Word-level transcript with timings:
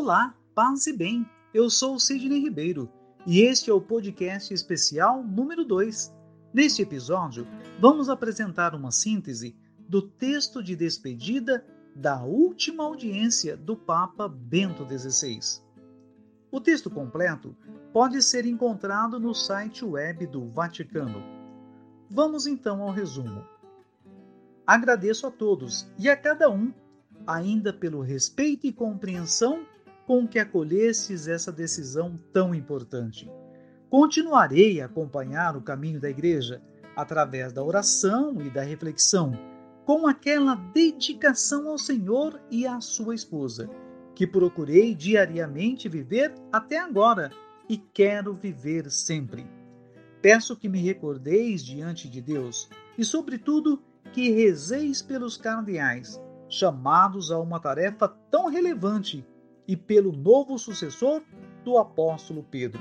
Olá, 0.00 0.32
paz 0.54 0.86
e 0.86 0.92
bem. 0.92 1.28
Eu 1.52 1.68
sou 1.68 1.98
Sidney 1.98 2.38
Ribeiro 2.38 2.88
e 3.26 3.40
este 3.40 3.68
é 3.68 3.74
o 3.74 3.80
podcast 3.80 4.54
especial 4.54 5.24
número 5.24 5.64
2. 5.64 6.14
Neste 6.54 6.82
episódio, 6.82 7.44
vamos 7.80 8.08
apresentar 8.08 8.76
uma 8.76 8.92
síntese 8.92 9.56
do 9.88 10.00
texto 10.00 10.62
de 10.62 10.76
despedida 10.76 11.66
da 11.96 12.22
última 12.22 12.84
audiência 12.84 13.56
do 13.56 13.76
Papa 13.76 14.28
Bento 14.28 14.86
XVI. 14.86 15.40
O 16.48 16.60
texto 16.60 16.88
completo 16.88 17.56
pode 17.92 18.22
ser 18.22 18.46
encontrado 18.46 19.18
no 19.18 19.34
site 19.34 19.84
web 19.84 20.28
do 20.28 20.48
Vaticano. 20.48 21.20
Vamos 22.08 22.46
então 22.46 22.82
ao 22.82 22.92
resumo. 22.92 23.44
Agradeço 24.64 25.26
a 25.26 25.30
todos 25.32 25.90
e 25.98 26.08
a 26.08 26.16
cada 26.16 26.48
um, 26.48 26.72
ainda 27.26 27.72
pelo 27.72 28.00
respeito 28.00 28.64
e 28.64 28.72
compreensão 28.72 29.66
com 30.08 30.26
que 30.26 30.38
acolhestes 30.38 31.28
essa 31.28 31.52
decisão 31.52 32.18
tão 32.32 32.54
importante. 32.54 33.30
Continuarei 33.90 34.80
a 34.80 34.86
acompanhar 34.86 35.54
o 35.54 35.60
caminho 35.60 36.00
da 36.00 36.08
Igreja 36.08 36.62
através 36.96 37.52
da 37.52 37.62
oração 37.62 38.40
e 38.40 38.48
da 38.48 38.62
reflexão, 38.62 39.38
com 39.84 40.06
aquela 40.06 40.54
dedicação 40.54 41.68
ao 41.68 41.76
Senhor 41.76 42.40
e 42.50 42.66
à 42.66 42.80
sua 42.80 43.14
esposa, 43.14 43.68
que 44.14 44.26
procurei 44.26 44.94
diariamente 44.94 45.90
viver 45.90 46.34
até 46.50 46.78
agora 46.78 47.30
e 47.68 47.76
quero 47.76 48.32
viver 48.32 48.90
sempre. 48.90 49.46
Peço 50.22 50.56
que 50.56 50.70
me 50.70 50.80
recordeis 50.80 51.62
diante 51.62 52.08
de 52.08 52.22
Deus 52.22 52.70
e, 52.96 53.04
sobretudo, 53.04 53.82
que 54.14 54.30
rezeis 54.30 55.02
pelos 55.02 55.36
cardeais, 55.36 56.18
chamados 56.48 57.30
a 57.30 57.38
uma 57.38 57.60
tarefa 57.60 58.08
tão 58.30 58.48
relevante 58.48 59.22
e 59.68 59.76
pelo 59.76 60.10
novo 60.10 60.58
sucessor 60.58 61.22
do 61.62 61.76
apóstolo 61.76 62.42
Pedro. 62.42 62.80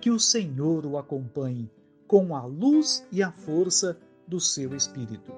Que 0.00 0.10
o 0.10 0.18
Senhor 0.18 0.84
o 0.84 0.98
acompanhe 0.98 1.70
com 2.08 2.34
a 2.34 2.44
luz 2.44 3.06
e 3.12 3.22
a 3.22 3.30
força 3.30 3.96
do 4.26 4.40
seu 4.40 4.74
Espírito. 4.74 5.32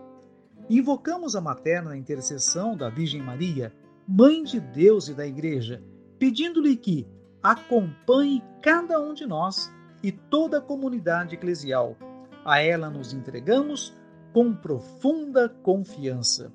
Invocamos 0.69 1.37
a 1.37 1.41
materna 1.41 1.97
intercessão 1.97 2.77
da 2.77 2.89
Virgem 2.89 3.23
Maria, 3.23 3.73
Mãe 4.07 4.43
de 4.43 4.59
Deus 4.59 5.09
e 5.09 5.15
da 5.15 5.27
Igreja, 5.27 5.83
pedindo-lhe 6.19 6.77
que 6.77 7.07
acompanhe 7.43 8.43
cada 8.63 9.01
um 9.01 9.15
de 9.15 9.27
nós 9.27 9.71
e 10.03 10.11
toda 10.11 10.59
a 10.59 10.63
comunidade 10.63 11.35
eclesial. 11.35 11.97
A 12.45 12.61
ela 12.61 12.89
nos 12.89 13.13
entregamos 13.13 13.95
com 14.33 14.55
profunda 14.55 15.49
confiança. 15.63 16.53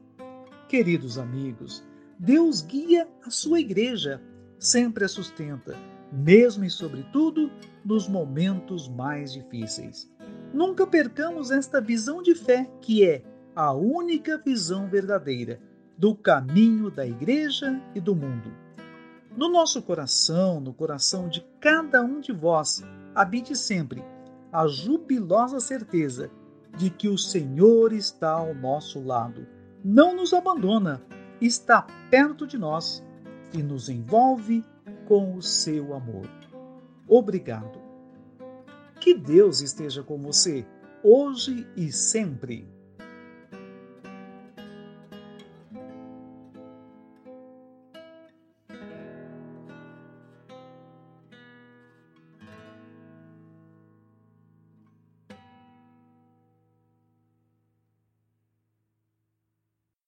Queridos 0.67 1.17
amigos, 1.17 1.83
Deus 2.23 2.61
guia 2.61 3.05
a 3.27 3.29
sua 3.29 3.59
igreja, 3.59 4.21
sempre 4.57 5.03
a 5.03 5.09
sustenta, 5.09 5.75
mesmo 6.09 6.63
e 6.63 6.69
sobretudo 6.69 7.51
nos 7.83 8.07
momentos 8.07 8.87
mais 8.87 9.33
difíceis. 9.33 10.09
Nunca 10.53 10.87
percamos 10.87 11.51
esta 11.51 11.81
visão 11.81 12.23
de 12.23 12.33
fé 12.33 12.71
que 12.79 13.05
é 13.05 13.25
a 13.53 13.73
única 13.73 14.37
visão 14.37 14.87
verdadeira 14.87 15.59
do 15.97 16.15
caminho 16.15 16.89
da 16.89 17.05
igreja 17.05 17.77
e 17.93 17.99
do 17.99 18.15
mundo. 18.15 18.53
No 19.35 19.49
nosso 19.49 19.81
coração, 19.81 20.61
no 20.61 20.73
coração 20.73 21.27
de 21.27 21.45
cada 21.59 22.01
um 22.01 22.21
de 22.21 22.31
vós, 22.31 22.81
habite 23.13 23.53
sempre 23.53 24.01
a 24.49 24.65
jubilosa 24.65 25.59
certeza 25.59 26.31
de 26.77 26.89
que 26.89 27.09
o 27.09 27.17
Senhor 27.17 27.91
está 27.91 28.31
ao 28.31 28.55
nosso 28.55 29.03
lado, 29.03 29.45
não 29.83 30.15
nos 30.15 30.31
abandona 30.31 31.01
está 31.45 31.85
perto 32.09 32.47
de 32.47 32.57
nós 32.57 33.03
e 33.53 33.61
nos 33.61 33.89
envolve 33.89 34.63
com 35.07 35.35
o 35.35 35.41
seu 35.41 35.93
amor. 35.93 36.29
Obrigado. 37.07 37.81
Que 38.99 39.13
Deus 39.13 39.61
esteja 39.61 40.01
com 40.01 40.17
você, 40.17 40.65
hoje 41.03 41.67
e 41.75 41.91
sempre. 41.91 42.67